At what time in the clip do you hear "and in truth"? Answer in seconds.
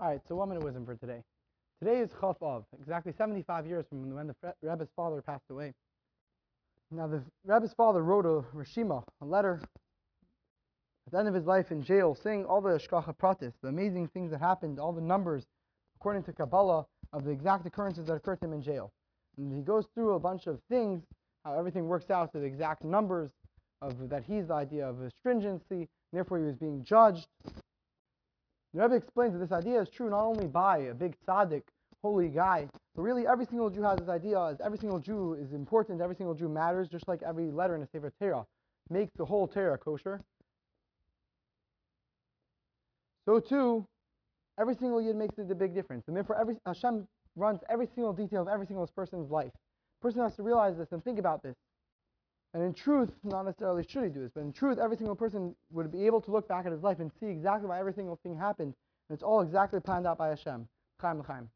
52.54-53.10